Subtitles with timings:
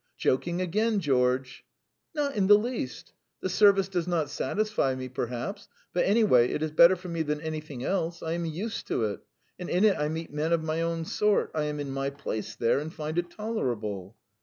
[0.17, 1.63] "Joking again, George!"
[2.15, 3.13] "Not in the least.
[3.41, 7.39] The service does not satisfy me, perhaps; but, anyway, it is better for me than
[7.41, 8.23] anything else.
[8.23, 9.19] I am used to it,
[9.59, 12.55] and in it I meet men of my own sort; I am in my place
[12.55, 14.17] there and find it tolerable."